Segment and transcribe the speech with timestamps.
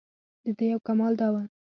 [0.45, 1.35] دده یو کمال دا و.